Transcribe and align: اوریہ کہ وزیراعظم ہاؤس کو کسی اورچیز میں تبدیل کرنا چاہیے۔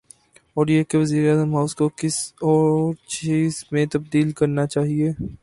اوریہ 0.55 0.83
کہ 0.83 0.97
وزیراعظم 0.97 1.53
ہاؤس 1.55 1.75
کو 1.75 1.89
کسی 1.89 2.31
اورچیز 2.41 3.63
میں 3.71 3.85
تبدیل 3.91 4.31
کرنا 4.31 4.67
چاہیے۔ 4.67 5.09